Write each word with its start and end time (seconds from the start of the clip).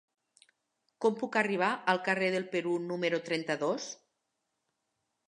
Com 1.05 1.17
puc 1.19 1.35
arribar 1.41 1.69
al 1.93 2.01
carrer 2.07 2.29
del 2.37 2.47
Perú 2.55 2.73
número 2.87 3.21
trenta-dos? 3.29 3.87